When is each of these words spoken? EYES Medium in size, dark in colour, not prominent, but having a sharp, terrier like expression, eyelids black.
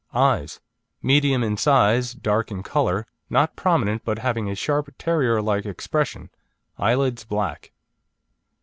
EYES 0.15 0.59
Medium 1.03 1.43
in 1.43 1.55
size, 1.55 2.13
dark 2.13 2.49
in 2.49 2.63
colour, 2.63 3.05
not 3.29 3.55
prominent, 3.55 4.03
but 4.03 4.17
having 4.17 4.49
a 4.49 4.55
sharp, 4.55 4.89
terrier 4.97 5.43
like 5.43 5.63
expression, 5.67 6.31
eyelids 6.79 7.23
black. 7.23 7.71